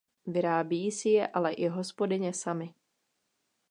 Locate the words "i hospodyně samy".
1.53-2.73